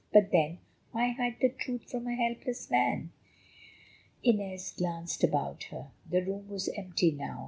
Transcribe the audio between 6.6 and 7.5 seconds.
empty now.